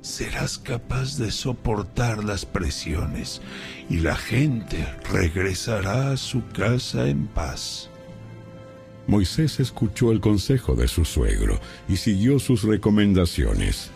serás 0.00 0.58
capaz 0.58 1.18
de 1.18 1.30
soportar 1.30 2.24
las 2.24 2.46
presiones 2.46 3.42
y 3.88 3.98
la 3.98 4.16
gente 4.16 4.86
regresará 5.10 6.12
a 6.12 6.16
su 6.16 6.46
casa 6.48 7.08
en 7.08 7.26
paz. 7.26 7.90
Moisés 9.06 9.60
escuchó 9.60 10.12
el 10.12 10.20
consejo 10.20 10.74
de 10.74 10.86
su 10.86 11.04
suegro 11.04 11.60
y 11.88 11.96
siguió 11.96 12.38
sus 12.38 12.62
recomendaciones. 12.62 13.90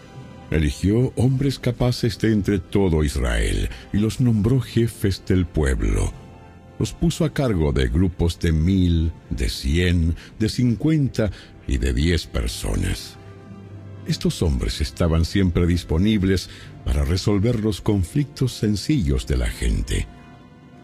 Eligió 0.51 1.13
hombres 1.17 1.59
capaces 1.59 2.19
de 2.19 2.33
entre 2.33 2.59
todo 2.59 3.05
Israel 3.05 3.69
y 3.93 3.99
los 3.99 4.21
nombró 4.21 4.61
jefes 4.61 5.23
del 5.27 5.47
pueblo. 5.47 6.13
Los 6.79 6.93
puso 6.93 7.25
a 7.25 7.33
cargo 7.33 7.73
de 7.73 7.89
grupos 7.89 8.39
de 8.41 8.53
mil, 8.53 9.13
de 9.31 9.49
cien, 9.49 10.17
de 10.39 10.49
cincuenta 10.49 11.31
y 11.69 11.79
de 11.79 11.93
diez 11.93 12.27
personas. 12.27 13.17
Estos 14.07 14.43
hombres 14.43 14.81
estaban 14.81 15.25
siempre 15.25 15.67
disponibles 15.67 16.51
para 16.85 17.05
resolver 17.05 17.61
los 17.61 17.81
conflictos 17.81 18.53
sencillos 18.53 19.27
de 19.27 19.37
la 19.37 19.49
gente. 19.49 20.07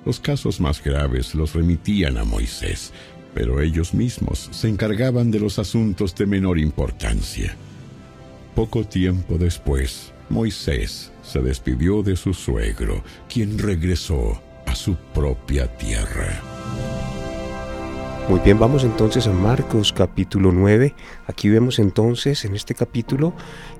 Los 0.07 0.21
casos 0.21 0.61
más 0.61 0.83
graves 0.83 1.35
los 1.35 1.55
remitían 1.55 2.17
a 2.17 2.25
Moisés, 2.25 2.93
pero 3.35 3.61
ellos 3.61 3.93
mismos 3.93 4.49
se 4.53 4.69
encargaban 4.69 5.31
de 5.31 5.41
los 5.41 5.59
asuntos 5.59 6.15
de 6.15 6.27
menor 6.27 6.59
importancia. 6.59 7.55
Poco 8.55 8.85
tiempo 8.85 9.37
después, 9.37 10.13
Moisés 10.31 11.13
se 11.23 11.41
despidió 11.41 12.03
de 12.03 12.17
su 12.17 12.33
suegro, 12.33 13.05
quien 13.29 13.59
regresó 13.59 14.41
su 14.75 14.97
propia 15.15 15.67
tierra. 15.77 16.41
Muy 18.29 18.41
bien, 18.41 18.59
vamos 18.59 18.85
entonces 18.85 19.27
a 19.27 19.33
Marcos 19.33 19.93
capítulo 19.93 20.53
9. 20.53 20.95
Aquí 21.27 21.49
vemos 21.49 21.79
entonces 21.79 22.45
en 22.45 22.55
este 22.55 22.75
capítulo 22.75 23.35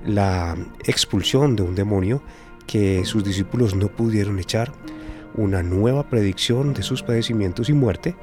la 0.05 0.57
expulsión 0.85 1.55
de 1.55 1.63
un 1.63 1.75
demonio 1.75 2.21
que 2.67 3.05
sus 3.05 3.23
discípulos 3.23 3.75
no 3.75 3.87
pudieron 3.87 4.39
echar, 4.39 4.73
una 5.35 5.63
nueva 5.63 6.09
predicción 6.09 6.73
de 6.73 6.83
sus 6.83 7.03
padecimientos 7.03 7.69
y 7.69 7.73
muerte, 7.73 8.15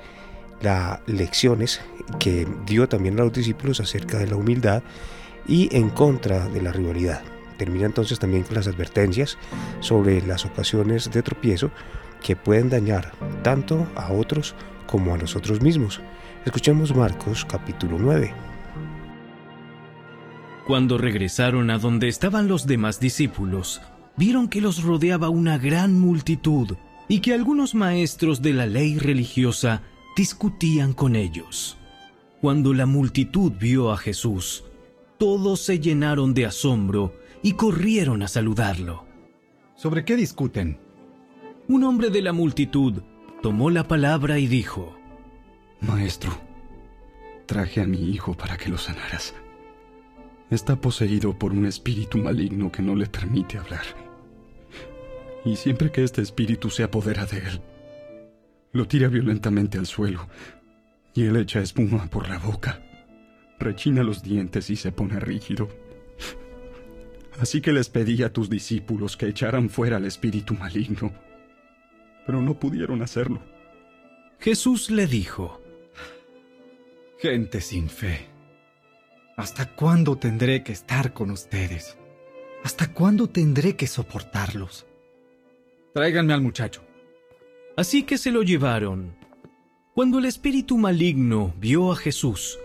las 0.61 1.01
lecciones 1.07 1.81
que 2.19 2.47
dio 2.67 2.89
también 2.89 3.19
a 3.19 3.25
los 3.25 3.33
discípulos 3.33 3.81
acerca 3.81 4.19
de 4.19 4.27
la 4.27 4.37
humildad 4.37 4.83
y 5.47 5.75
en 5.75 5.89
contra 5.89 6.47
de 6.49 6.61
la 6.61 6.73
rivalidad. 6.73 7.23
Termina 7.57 7.87
entonces 7.87 8.19
también 8.19 8.45
con 8.45 8.55
las 8.55 8.69
advertencias 8.69 9.39
sobre 9.81 10.21
las 10.23 10.45
ocasiones 10.45 11.11
de 11.11 11.23
tropiezo 11.23 11.71
que 12.23 12.37
pueden 12.37 12.69
dañar 12.69 13.13
tanto 13.43 13.87
a 13.95 14.13
otros 14.13 14.55
como 14.87 15.15
a 15.15 15.19
nosotros 15.19 15.61
mismos. 15.61 16.01
Escuchemos 16.45 16.95
Marcos 16.95 17.45
capítulo 17.45 17.99
9. 17.99 18.33
Cuando 20.67 20.99
regresaron 20.99 21.71
a 21.71 21.79
donde 21.79 22.09
estaban 22.09 22.49
los 22.49 22.67
demás 22.67 23.01
discípulos, 23.01 23.81
vieron 24.17 24.49
que 24.49 24.61
los 24.61 24.83
rodeaba 24.83 25.31
una 25.31 25.57
gran 25.57 25.99
multitud 25.99 26.77
y 27.09 27.21
que 27.21 27.33
algunos 27.33 27.75
maestros 27.75 28.43
de 28.43 28.53
la 28.53 28.67
ley 28.67 28.99
religiosa 28.99 29.83
discutían 30.17 30.93
con 30.93 31.17
ellos. 31.17 31.79
Cuando 32.41 32.75
la 32.75 32.87
multitud 32.87 33.53
vio 33.59 33.91
a 33.91 33.97
Jesús, 33.97 34.65
todos 35.17 35.61
se 35.61 35.81
llenaron 35.81 36.35
de 36.35 36.47
asombro 36.47 37.15
y 37.43 37.53
corrieron 37.53 38.23
a 38.23 38.29
saludarlo. 38.29 39.07
¿Sobre 39.75 40.05
qué 40.05 40.17
discuten? 40.17 40.79
Un 41.69 41.85
hombre 41.85 42.09
de 42.09 42.23
la 42.23 42.33
multitud 42.33 43.03
tomó 43.43 43.69
la 43.69 43.87
palabra 43.87 44.39
y 44.39 44.47
dijo, 44.47 44.97
Maestro, 45.83 46.33
traje 47.45 47.83
a 47.83 47.87
mi 47.87 48.09
hijo 48.09 48.33
para 48.33 48.57
que 48.57 48.71
lo 48.71 48.79
sanaras. 48.79 49.35
Está 50.49 50.81
poseído 50.81 51.39
por 51.39 51.53
un 51.53 51.67
espíritu 51.67 52.17
maligno 52.17 52.73
que 52.73 52.81
no 52.81 52.95
le 52.95 53.05
permite 53.05 53.59
hablar. 53.59 53.85
Y 55.45 55.57
siempre 55.57 55.93
que 55.93 56.05
este 56.05 56.23
espíritu 56.23 56.71
se 56.71 56.85
apodera 56.85 57.27
de 57.27 57.37
él, 57.37 57.61
lo 58.73 58.89
tira 58.89 59.09
violentamente 59.09 59.77
al 59.77 59.85
suelo 59.85 60.27
y 61.15 61.25
él 61.25 61.37
echa 61.37 61.61
espuma 61.61 62.09
por 62.09 62.31
la 62.31 62.39
boca, 62.39 62.81
rechina 63.59 64.03
los 64.03 64.23
dientes 64.23 64.71
y 64.71 64.77
se 64.77 64.91
pone 64.91 65.21
rígido. 65.21 65.69
Así 67.39 67.61
que 67.61 67.73
les 67.73 67.91
pedí 67.91 68.23
a 68.23 68.33
tus 68.33 68.49
discípulos 68.49 69.19
que 69.19 69.29
echaran 69.29 69.69
fuera 69.69 69.99
al 69.99 70.07
espíritu 70.07 70.55
maligno, 70.55 71.13
pero 72.29 72.43
no 72.43 72.59
pudieron 72.59 73.01
hacerlo. 73.01 73.41
Jesús 74.39 74.91
le 74.91 75.07
dijo, 75.07 75.63
Gente 77.19 77.63
sin 77.63 77.89
fe, 77.89 78.27
¿hasta 79.39 79.75
cuándo 79.75 80.17
tendré 80.17 80.63
que 80.63 80.73
estar 80.73 81.15
con 81.15 81.31
ustedes? 81.31 81.97
¿Hasta 82.63 82.93
cuándo 82.93 83.31
tendré 83.31 83.77
que 83.77 83.87
soportarlos? 83.87 84.87
Tráiganme 85.95 86.35
al 86.35 86.43
muchacho. 86.43 86.83
Así 87.79 88.03
que 88.03 88.19
se 88.19 88.31
lo 88.31 88.43
llevaron. 88.43 89.17
Cuando 89.95 90.19
el 90.19 90.27
espíritu 90.27 90.77
maligno 90.77 91.55
vio 91.59 91.93
a 91.93 91.97
Jesús, 91.97 92.59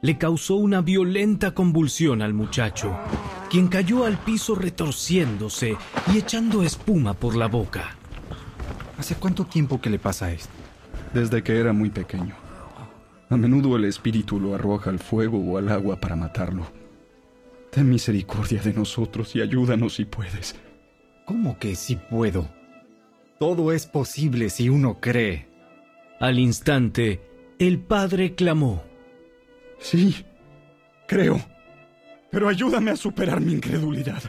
le 0.00 0.16
causó 0.16 0.54
una 0.54 0.80
violenta 0.80 1.54
convulsión 1.54 2.22
al 2.22 2.34
muchacho, 2.34 2.96
quien 3.50 3.66
cayó 3.66 4.04
al 4.04 4.16
piso 4.16 4.54
retorciéndose 4.54 5.76
y 6.14 6.18
echando 6.18 6.62
espuma 6.62 7.14
por 7.14 7.34
la 7.34 7.48
boca. 7.48 7.97
¿Hace 8.98 9.14
cuánto 9.14 9.44
tiempo 9.44 9.80
que 9.80 9.90
le 9.90 9.98
pasa 9.98 10.32
esto? 10.32 10.52
Desde 11.14 11.42
que 11.42 11.58
era 11.58 11.72
muy 11.72 11.88
pequeño. 11.88 12.34
A 13.30 13.36
menudo 13.36 13.76
el 13.76 13.84
espíritu 13.84 14.40
lo 14.40 14.54
arroja 14.54 14.90
al 14.90 14.98
fuego 14.98 15.38
o 15.38 15.56
al 15.56 15.68
agua 15.68 16.00
para 16.00 16.16
matarlo. 16.16 16.66
Ten 17.70 17.88
misericordia 17.88 18.60
de 18.60 18.72
nosotros 18.72 19.36
y 19.36 19.40
ayúdanos 19.40 19.94
si 19.94 20.04
puedes. 20.04 20.56
¿Cómo 21.26 21.58
que 21.58 21.76
si 21.76 21.96
puedo? 21.96 22.48
Todo 23.38 23.72
es 23.72 23.86
posible 23.86 24.50
si 24.50 24.68
uno 24.68 24.98
cree. 25.00 25.46
Al 26.18 26.40
instante, 26.40 27.20
el 27.60 27.78
padre 27.78 28.34
clamó. 28.34 28.82
Sí, 29.78 30.24
creo. 31.06 31.40
Pero 32.32 32.48
ayúdame 32.48 32.90
a 32.90 32.96
superar 32.96 33.40
mi 33.40 33.52
incredulidad. 33.52 34.22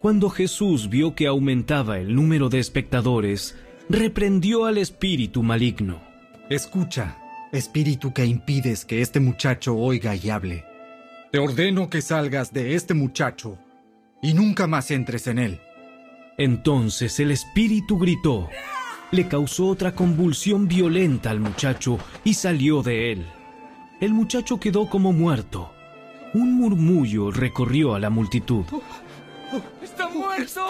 Cuando 0.00 0.30
Jesús 0.30 0.88
vio 0.88 1.16
que 1.16 1.26
aumentaba 1.26 1.98
el 1.98 2.14
número 2.14 2.48
de 2.48 2.60
espectadores, 2.60 3.56
reprendió 3.88 4.64
al 4.64 4.78
espíritu 4.78 5.42
maligno. 5.42 6.00
Escucha, 6.48 7.18
espíritu 7.50 8.12
que 8.12 8.24
impides 8.24 8.84
que 8.84 9.02
este 9.02 9.18
muchacho 9.18 9.76
oiga 9.76 10.14
y 10.14 10.30
hable. 10.30 10.64
Te 11.32 11.40
ordeno 11.40 11.90
que 11.90 12.00
salgas 12.00 12.52
de 12.52 12.76
este 12.76 12.94
muchacho 12.94 13.58
y 14.22 14.34
nunca 14.34 14.68
más 14.68 14.92
entres 14.92 15.26
en 15.26 15.40
él. 15.40 15.60
Entonces 16.36 17.18
el 17.18 17.32
espíritu 17.32 17.98
gritó, 17.98 18.48
le 19.10 19.26
causó 19.26 19.66
otra 19.66 19.96
convulsión 19.96 20.68
violenta 20.68 21.30
al 21.30 21.40
muchacho 21.40 21.98
y 22.22 22.34
salió 22.34 22.84
de 22.84 23.10
él. 23.10 23.26
El 24.00 24.14
muchacho 24.14 24.60
quedó 24.60 24.88
como 24.88 25.12
muerto. 25.12 25.72
Un 26.34 26.54
murmullo 26.54 27.32
recorrió 27.32 27.96
a 27.96 27.98
la 27.98 28.10
multitud. 28.10 28.64
¡Está 29.82 30.08
muerto! 30.08 30.60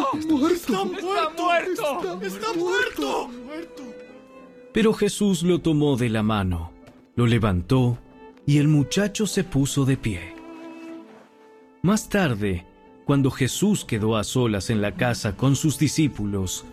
¡Está 0.51 0.85
muerto! 0.85 0.95
¡Está 0.95 1.29
muerto! 1.37 2.21
¡Está 2.23 2.53
muerto! 2.55 3.31
Pero 4.73 4.93
Jesús 4.93 5.43
lo 5.43 5.61
tomó 5.61 5.97
de 5.97 6.09
la 6.09 6.23
mano, 6.23 6.73
lo 7.17 7.27
levantó 7.27 7.99
y 8.47 8.59
el 8.59 8.69
muchacho 8.69 9.27
se 9.27 9.45
puso 9.45 9.85
de 9.85 9.97
pie. 9.97 10.35
Más 11.83 12.09
tarde, 12.09 12.67
cuando 13.05 13.31
Jesús 13.31 13.85
quedó 13.85 14.17
a 14.17 14.25
solas 14.25 14.71
en 14.71 14.81
la 14.81 14.95
casa 14.95 15.37
con 15.37 15.57
sus 15.57 15.79
discípulos, 15.79 16.65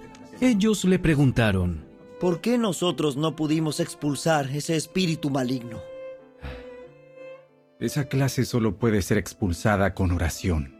ellos 0.42 0.84
le 0.86 1.00
preguntaron, 1.00 1.86
¿Por 2.20 2.42
qué 2.42 2.58
nosotros 2.58 3.18
no 3.18 3.36
pudimos 3.36 3.80
expulsar 3.80 4.50
ese 4.52 4.76
espíritu 4.76 5.30
maligno? 5.30 5.82
Esa 7.80 8.08
clase 8.08 8.46
solo 8.46 8.78
puede 8.78 9.02
ser 9.02 9.18
expulsada 9.18 9.94
con 9.94 10.12
oración. 10.12 10.75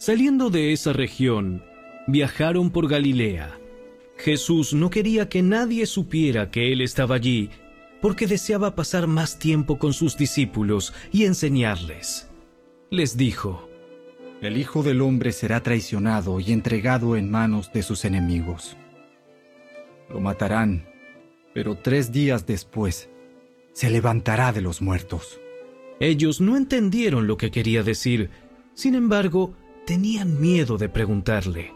Saliendo 0.00 0.48
de 0.48 0.72
esa 0.72 0.94
región, 0.94 1.62
viajaron 2.06 2.70
por 2.70 2.88
Galilea. 2.88 3.58
Jesús 4.16 4.72
no 4.72 4.88
quería 4.88 5.28
que 5.28 5.42
nadie 5.42 5.84
supiera 5.84 6.50
que 6.50 6.72
Él 6.72 6.80
estaba 6.80 7.16
allí, 7.16 7.50
porque 8.00 8.26
deseaba 8.26 8.74
pasar 8.74 9.06
más 9.06 9.38
tiempo 9.38 9.78
con 9.78 9.92
sus 9.92 10.16
discípulos 10.16 10.94
y 11.12 11.26
enseñarles. 11.26 12.30
Les 12.88 13.18
dijo, 13.18 13.68
El 14.40 14.56
Hijo 14.56 14.82
del 14.82 15.02
Hombre 15.02 15.32
será 15.32 15.62
traicionado 15.62 16.40
y 16.40 16.52
entregado 16.52 17.14
en 17.14 17.30
manos 17.30 17.70
de 17.70 17.82
sus 17.82 18.06
enemigos. 18.06 18.78
Lo 20.08 20.18
matarán, 20.18 20.86
pero 21.52 21.76
tres 21.76 22.10
días 22.10 22.46
después 22.46 23.10
se 23.74 23.90
levantará 23.90 24.50
de 24.50 24.62
los 24.62 24.80
muertos. 24.80 25.42
Ellos 26.00 26.40
no 26.40 26.56
entendieron 26.56 27.26
lo 27.26 27.36
que 27.36 27.50
quería 27.50 27.82
decir, 27.82 28.30
sin 28.72 28.94
embargo, 28.94 29.54
tenían 29.86 30.40
miedo 30.40 30.78
de 30.78 30.88
preguntarle. 30.88 31.72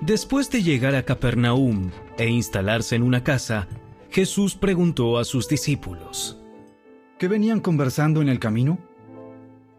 Después 0.00 0.50
de 0.50 0.62
llegar 0.62 0.94
a 0.94 1.04
Capernaum 1.04 1.90
e 2.18 2.28
instalarse 2.28 2.96
en 2.96 3.02
una 3.02 3.24
casa, 3.24 3.68
Jesús 4.10 4.54
preguntó 4.54 5.18
a 5.18 5.24
sus 5.24 5.48
discípulos, 5.48 6.38
¿Qué 7.18 7.26
venían 7.26 7.60
conversando 7.60 8.20
en 8.20 8.28
el 8.28 8.38
camino? 8.38 8.78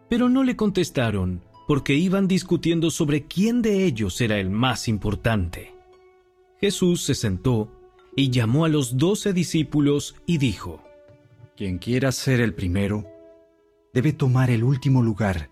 Pero 0.10 0.30
no 0.30 0.44
le 0.44 0.56
contestaron, 0.56 1.42
porque 1.68 1.94
iban 1.94 2.28
discutiendo 2.28 2.90
sobre 2.90 3.26
quién 3.26 3.62
de 3.62 3.86
ellos 3.86 4.20
era 4.22 4.40
el 4.40 4.50
más 4.50 4.88
importante. 4.88 5.74
Jesús 6.60 7.04
se 7.04 7.16
sentó 7.16 7.72
y 8.16 8.30
llamó 8.30 8.66
a 8.66 8.70
los 8.70 8.98
doce 8.98 9.34
discípulos 9.34 10.16
y 10.26 10.38
dijo, 10.38 10.82
Quien 11.56 11.78
quiera 11.78 12.12
ser 12.12 12.40
el 12.40 12.54
primero, 12.54 13.06
debe 13.96 14.12
tomar 14.12 14.52
el 14.52 14.66
último 14.66 15.02
lugar 15.02 15.50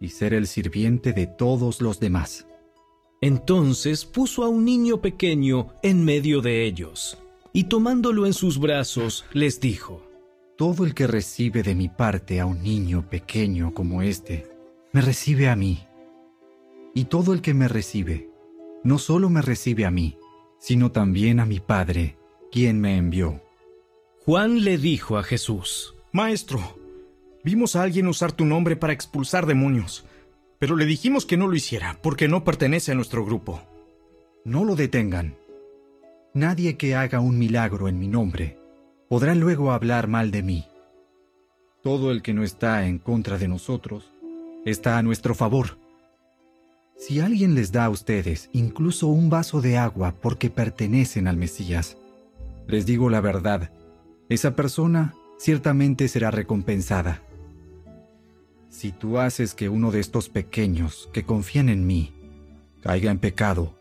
y 0.00 0.08
ser 0.08 0.34
el 0.34 0.48
sirviente 0.48 1.12
de 1.12 1.28
todos 1.28 1.80
los 1.80 2.00
demás. 2.00 2.48
Entonces 3.20 4.04
puso 4.04 4.42
a 4.42 4.48
un 4.48 4.64
niño 4.64 5.00
pequeño 5.00 5.68
en 5.84 6.04
medio 6.04 6.40
de 6.40 6.64
ellos, 6.64 7.16
y 7.52 7.64
tomándolo 7.64 8.26
en 8.26 8.32
sus 8.32 8.58
brazos, 8.58 9.24
les 9.32 9.60
dijo, 9.60 10.02
Todo 10.58 10.84
el 10.84 10.94
que 10.94 11.06
recibe 11.06 11.62
de 11.62 11.76
mi 11.76 11.88
parte 11.88 12.40
a 12.40 12.46
un 12.46 12.60
niño 12.60 13.08
pequeño 13.08 13.72
como 13.72 14.02
este, 14.02 14.50
me 14.92 15.00
recibe 15.00 15.48
a 15.48 15.54
mí. 15.54 15.86
Y 16.92 17.04
todo 17.04 17.32
el 17.32 17.40
que 17.40 17.54
me 17.54 17.68
recibe, 17.68 18.30
no 18.82 18.98
solo 18.98 19.30
me 19.30 19.42
recibe 19.42 19.86
a 19.86 19.92
mí, 19.92 20.18
sino 20.58 20.90
también 20.90 21.38
a 21.38 21.46
mi 21.46 21.60
Padre, 21.60 22.18
quien 22.50 22.80
me 22.80 22.96
envió. 22.96 23.40
Juan 24.24 24.64
le 24.64 24.76
dijo 24.76 25.18
a 25.18 25.22
Jesús, 25.22 25.94
Maestro, 26.12 26.79
vimos 27.44 27.76
a 27.76 27.82
alguien 27.82 28.06
usar 28.06 28.32
tu 28.32 28.44
nombre 28.44 28.76
para 28.76 28.92
expulsar 28.92 29.46
demonios, 29.46 30.04
pero 30.58 30.76
le 30.76 30.84
dijimos 30.84 31.26
que 31.26 31.36
no 31.36 31.48
lo 31.48 31.54
hiciera 31.54 31.98
porque 32.02 32.28
no 32.28 32.44
pertenece 32.44 32.92
a 32.92 32.94
nuestro 32.94 33.24
grupo. 33.24 33.62
No 34.44 34.64
lo 34.64 34.76
detengan. 34.76 35.36
Nadie 36.34 36.76
que 36.76 36.94
haga 36.94 37.20
un 37.20 37.38
milagro 37.38 37.88
en 37.88 37.98
mi 37.98 38.08
nombre 38.08 38.58
podrá 39.08 39.34
luego 39.34 39.72
hablar 39.72 40.06
mal 40.06 40.30
de 40.30 40.42
mí. 40.42 40.66
Todo 41.82 42.10
el 42.12 42.22
que 42.22 42.34
no 42.34 42.44
está 42.44 42.86
en 42.86 42.98
contra 42.98 43.38
de 43.38 43.48
nosotros 43.48 44.10
está 44.64 44.98
a 44.98 45.02
nuestro 45.02 45.34
favor. 45.34 45.78
Si 46.96 47.18
alguien 47.18 47.54
les 47.54 47.72
da 47.72 47.86
a 47.86 47.90
ustedes 47.90 48.50
incluso 48.52 49.06
un 49.08 49.30
vaso 49.30 49.62
de 49.62 49.78
agua 49.78 50.14
porque 50.20 50.50
pertenecen 50.50 51.26
al 51.26 51.38
Mesías, 51.38 51.96
les 52.68 52.84
digo 52.84 53.08
la 53.08 53.22
verdad, 53.22 53.72
esa 54.28 54.54
persona 54.54 55.14
ciertamente 55.38 56.06
será 56.08 56.30
recompensada. 56.30 57.22
Si 58.70 58.92
tú 58.92 59.18
haces 59.18 59.54
que 59.54 59.68
uno 59.68 59.90
de 59.90 59.98
estos 59.98 60.28
pequeños 60.28 61.10
que 61.12 61.24
confían 61.24 61.68
en 61.68 61.86
mí 61.88 62.14
caiga 62.80 63.10
en 63.10 63.18
pecado, 63.18 63.74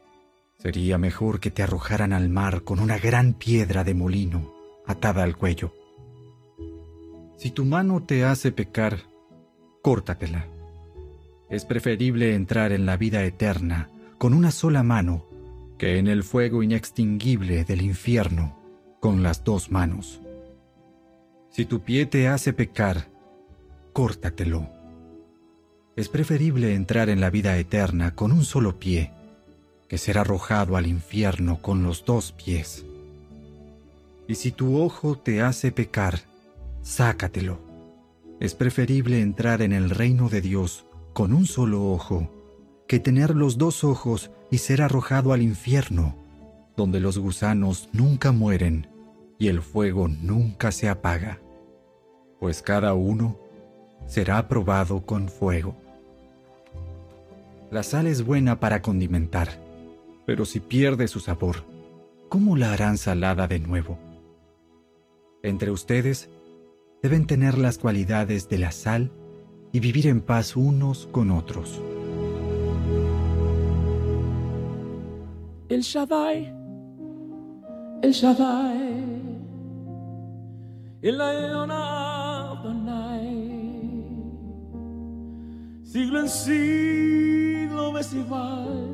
sería 0.57 0.97
mejor 0.97 1.39
que 1.39 1.51
te 1.51 1.61
arrojaran 1.61 2.11
al 2.11 2.27
mar 2.27 2.63
con 2.63 2.79
una 2.79 2.97
gran 2.97 3.33
piedra 3.33 3.83
de 3.83 3.93
molino 3.93 4.51
atada 4.87 5.23
al 5.23 5.37
cuello. 5.37 5.73
Si 7.37 7.51
tu 7.51 7.65
mano 7.65 8.03
te 8.03 8.25
hace 8.25 8.51
pecar, 8.51 8.97
córtatela. 9.83 10.47
Es 11.49 11.65
preferible 11.65 12.33
entrar 12.33 12.71
en 12.71 12.87
la 12.87 12.97
vida 12.97 13.23
eterna 13.23 13.89
con 14.17 14.33
una 14.33 14.49
sola 14.49 14.81
mano 14.81 15.25
que 15.77 15.99
en 15.99 16.07
el 16.07 16.23
fuego 16.23 16.63
inextinguible 16.63 17.63
del 17.63 17.83
infierno 17.83 18.57
con 18.99 19.21
las 19.21 19.43
dos 19.43 19.71
manos. 19.71 20.19
Si 21.51 21.65
tu 21.65 21.81
pie 21.81 22.07
te 22.07 22.27
hace 22.27 22.53
pecar, 22.53 23.07
córtatelo. 23.93 24.78
Es 25.99 26.07
preferible 26.07 26.75
entrar 26.75 27.09
en 27.09 27.19
la 27.19 27.29
vida 27.29 27.57
eterna 27.57 28.15
con 28.15 28.31
un 28.31 28.45
solo 28.45 28.79
pie 28.79 29.11
que 29.89 29.97
ser 29.97 30.17
arrojado 30.17 30.77
al 30.77 30.87
infierno 30.87 31.61
con 31.61 31.83
los 31.83 32.05
dos 32.05 32.31
pies. 32.31 32.85
Y 34.25 34.35
si 34.35 34.51
tu 34.51 34.81
ojo 34.81 35.17
te 35.17 35.41
hace 35.41 35.73
pecar, 35.73 36.21
sácatelo. 36.83 37.59
Es 38.39 38.55
preferible 38.55 39.19
entrar 39.19 39.61
en 39.61 39.73
el 39.73 39.89
reino 39.89 40.29
de 40.29 40.39
Dios 40.39 40.85
con 41.11 41.33
un 41.33 41.45
solo 41.45 41.91
ojo 41.91 42.31
que 42.87 43.01
tener 43.01 43.35
los 43.35 43.57
dos 43.57 43.83
ojos 43.83 44.31
y 44.49 44.59
ser 44.59 44.81
arrojado 44.81 45.33
al 45.33 45.41
infierno, 45.41 46.15
donde 46.77 47.01
los 47.01 47.17
gusanos 47.17 47.89
nunca 47.91 48.31
mueren 48.31 48.87
y 49.37 49.49
el 49.49 49.61
fuego 49.61 50.07
nunca 50.07 50.71
se 50.71 50.87
apaga, 50.87 51.41
pues 52.39 52.61
cada 52.61 52.93
uno 52.93 53.37
será 54.07 54.47
probado 54.47 55.05
con 55.05 55.27
fuego. 55.27 55.88
La 57.71 57.83
sal 57.83 58.07
es 58.07 58.25
buena 58.25 58.59
para 58.59 58.81
condimentar, 58.81 59.49
pero 60.25 60.43
si 60.45 60.59
pierde 60.59 61.07
su 61.07 61.19
sabor, 61.19 61.57
¿cómo 62.27 62.57
la 62.57 62.73
harán 62.73 62.97
salada 62.97 63.47
de 63.47 63.59
nuevo? 63.59 63.99
Entre 65.43 65.69
ustedes 65.69 66.31
deben 67.03 67.27
tener 67.27 67.59
las 67.59 67.77
cualidades 67.77 68.49
de 68.49 68.57
la 68.57 68.71
sal 68.71 69.11
y 69.71 69.79
vivir 69.81 70.07
en 70.07 70.21
paz 70.21 70.55
unos 70.55 71.07
con 71.11 71.29
otros. 71.29 71.79
El 75.69 75.81
Shaddai, 75.81 76.51
El 78.01 78.11
Shaddai, 78.11 78.89
El 81.03 81.21
igual 88.13 88.89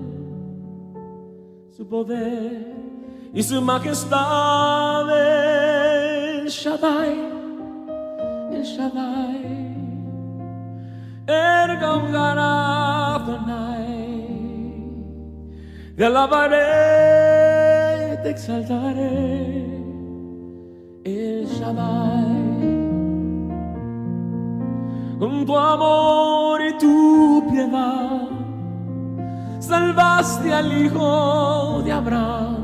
su 1.69 1.87
poder 1.87 2.73
y 3.33 3.43
su 3.43 3.61
majestad. 3.61 5.09
El 6.41 6.47
Shaddai, 6.47 7.19
El 8.51 8.63
Shaddai. 8.63 9.45
Ergam 11.27 12.15
Adonai, 12.15 13.65
te 15.97 16.05
alabaré, 16.05 16.59
te 18.21 18.29
exaltaré, 18.29 19.65
el 21.03 21.47
Shaddai. 21.47 22.35
Con 25.17 25.45
tu 25.47 25.57
amor 25.57 26.61
y 26.61 26.77
tu 26.77 27.43
piedad, 27.49 28.34
salvaste 29.65 30.53
al 30.53 30.71
hijo 30.77 31.81
de 31.83 31.91
Abraham. 31.91 32.55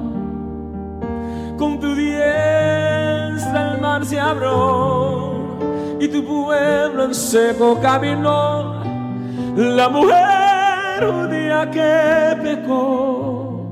Con 1.58 1.80
tu 1.80 1.96
diestra 1.96 3.74
el 3.74 3.82
mar 3.82 4.06
se 4.06 4.20
abrió 4.20 5.98
y 6.00 6.08
tu 6.08 6.24
pueblo 6.24 7.06
en 7.06 7.16
seco 7.16 7.80
caminó. 7.82 8.82
La 9.56 9.90
mujer 9.90 11.12
judía 11.12 11.70
que 11.72 12.38
pecó, 12.42 13.66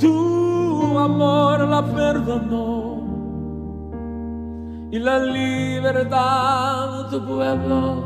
tu 0.00 0.98
amor 0.98 1.60
la 1.68 1.84
perdonó 1.84 2.98
y 4.90 4.98
la 4.98 5.18
libertad 5.18 7.10
tu 7.10 7.26
pueblo 7.26 8.04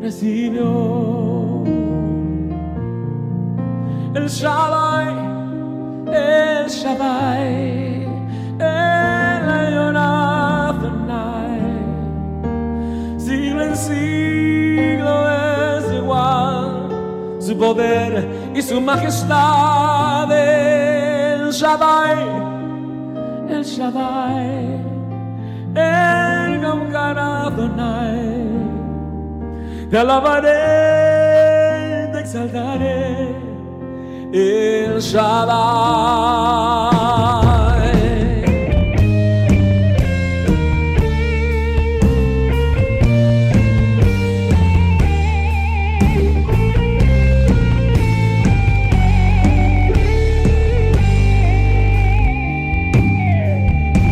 recibió. 0.00 1.47
El 4.18 4.26
Shaddai, 4.26 5.14
el 6.12 6.66
Shaddai, 6.68 8.02
el 8.58 9.46
the 10.82 10.90
night 11.06 11.86
siglo 13.16 13.62
en 13.62 13.76
siglo 13.76 15.14
es 15.30 15.84
igual 15.92 16.68
su 17.38 17.56
poder 17.56 18.28
y 18.56 18.60
su 18.60 18.80
majestad. 18.80 20.32
El 20.32 21.52
Shaddai, 21.52 22.18
el 23.50 23.62
Shaddai, 23.62 24.80
el 25.76 26.60
Gamgar 26.60 27.18
Adonai. 27.18 28.48
Te 29.88 29.96
alabaré, 29.96 30.58
te 32.12 32.18
exaltaré, 32.18 33.07
el 34.32 35.00
Shaddai. 35.00 36.18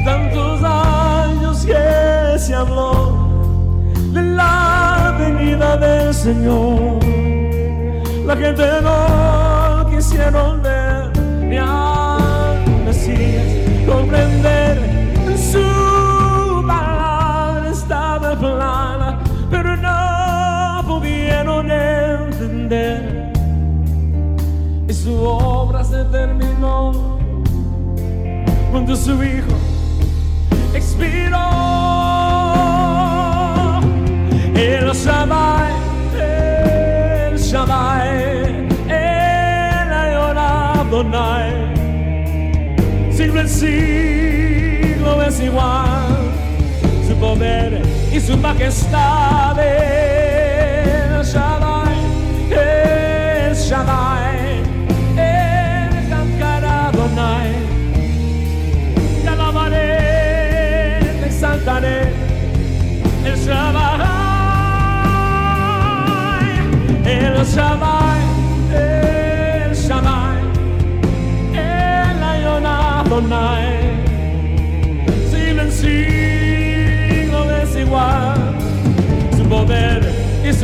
tantos 0.05 0.63
años 0.63 1.67
que 1.67 2.39
se 2.39 2.55
habló 2.55 3.29
de 4.13 4.23
la 4.23 5.15
venida 5.19 5.77
del 5.77 6.15
Señor. 6.15 7.01
La 8.25 8.37
gente 8.37 8.63
no 8.83 9.16
quisieron 10.17 10.63
ver 10.63 11.11
ni 11.43 11.59
al 11.59 12.65
comprender. 13.87 14.79
Su 15.37 16.65
palabra 16.67 17.69
estaba 17.71 18.35
plana, 18.35 19.19
pero 19.51 19.77
no 19.77 20.83
pudieron 20.87 21.71
entender. 21.71 23.33
Y 24.89 24.93
su 24.95 25.15
obra 25.15 25.85
se 25.85 26.03
terminó 26.05 27.19
cuando 28.71 28.97
su 28.97 29.23
hijo 29.23 29.53
expiró. 30.73 31.37
El 34.55 34.91
Shaddai, 34.93 35.46
el 35.46 35.46
En 43.47 43.53
siglo 43.53 45.23
es 45.23 45.39
igual 45.39 46.33
su 47.07 47.15
poder 47.15 47.81
y 48.13 48.19
su 48.19 48.37
majestad. 48.37 49.57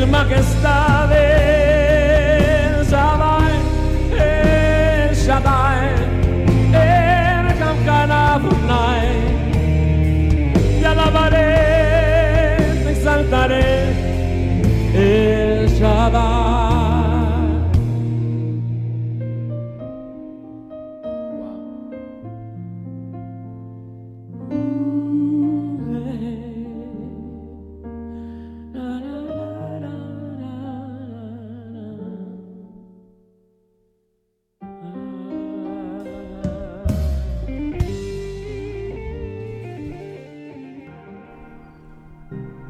Y 0.02 1.11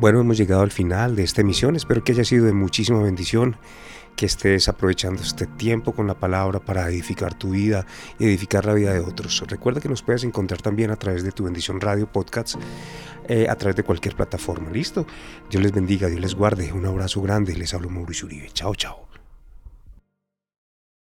Bueno, 0.02 0.18
hemos 0.18 0.36
llegado 0.36 0.62
al 0.62 0.72
final 0.72 1.14
de 1.14 1.22
esta 1.22 1.42
emisión. 1.42 1.76
Espero 1.76 2.02
que 2.02 2.10
haya 2.10 2.24
sido 2.24 2.46
de 2.46 2.52
muchísima 2.52 3.00
bendición 3.00 3.56
que 4.16 4.26
estés 4.26 4.68
aprovechando 4.68 5.22
este 5.22 5.46
tiempo 5.46 5.92
con 5.92 6.08
la 6.08 6.14
palabra 6.14 6.58
para 6.58 6.88
edificar 6.88 7.34
tu 7.34 7.50
vida 7.50 7.86
y 8.18 8.24
edificar 8.24 8.66
la 8.66 8.74
vida 8.74 8.92
de 8.92 8.98
otros. 8.98 9.44
Recuerda 9.46 9.80
que 9.80 9.88
nos 9.88 10.02
puedes 10.02 10.24
encontrar 10.24 10.60
también 10.60 10.90
a 10.90 10.96
través 10.96 11.22
de 11.22 11.30
tu 11.30 11.44
bendición 11.44 11.80
radio 11.80 12.10
podcasts, 12.10 12.58
eh, 13.28 13.46
a 13.48 13.54
través 13.54 13.76
de 13.76 13.84
cualquier 13.84 14.16
plataforma. 14.16 14.72
¿Listo? 14.72 15.06
Dios 15.48 15.62
les 15.62 15.70
bendiga, 15.70 16.08
Dios 16.08 16.20
les 16.20 16.34
guarde. 16.34 16.72
Un 16.72 16.84
abrazo 16.84 17.22
grande. 17.22 17.54
Les 17.54 17.72
hablo 17.72 17.88
Mauricio 17.88 18.26
Uribe. 18.26 18.48
Chao, 18.52 18.74
chao. 18.74 19.11